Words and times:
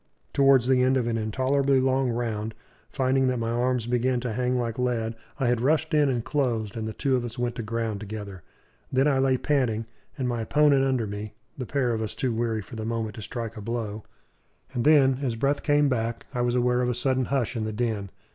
Towards 0.33 0.65
the 0.65 0.81
end 0.81 0.97
of 0.97 1.05
an 1.05 1.15
intolerably 1.15 1.79
long 1.79 2.09
round, 2.09 2.55
finding 2.89 3.27
that 3.27 3.37
my 3.37 3.51
arms 3.51 3.85
began 3.85 4.19
to 4.21 4.33
hang 4.33 4.57
like 4.57 4.79
lead, 4.79 5.13
I 5.39 5.45
had 5.45 5.61
rushed 5.61 5.93
in 5.93 6.09
and 6.09 6.25
closed; 6.25 6.75
and 6.75 6.87
the 6.87 6.93
two 6.93 7.15
of 7.15 7.23
us 7.23 7.37
went 7.37 7.53
to 7.57 7.61
ground 7.61 7.99
together. 7.99 8.41
Then 8.91 9.07
I 9.07 9.19
lay 9.19 9.37
panting, 9.37 9.85
and 10.17 10.27
my 10.27 10.41
opponent 10.41 10.83
under 10.85 11.05
me 11.05 11.35
the 11.55 11.67
pair 11.67 11.93
of 11.93 12.01
us 12.01 12.15
too 12.15 12.33
weary 12.33 12.63
for 12.63 12.75
the 12.75 12.83
moment 12.83 13.13
to 13.17 13.21
strike 13.21 13.55
a 13.55 13.61
blow; 13.61 14.03
and 14.73 14.85
then, 14.85 15.19
as 15.21 15.35
breath 15.35 15.61
came 15.61 15.87
back, 15.87 16.25
I 16.33 16.41
was 16.41 16.55
aware 16.55 16.81
of 16.81 16.89
a 16.89 16.95
sudden 16.95 17.25
hush 17.25 17.55
in 17.55 17.65
the 17.65 17.71
din. 17.71 18.09